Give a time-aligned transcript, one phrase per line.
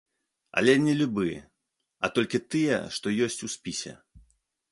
[0.59, 1.27] Але не любы,
[2.07, 3.93] а толькі тыя, што ёсць у спісе.